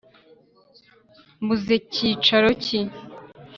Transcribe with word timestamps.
mbuze 1.43 1.75
cyicaro 1.93 2.49
ki? 2.63 2.79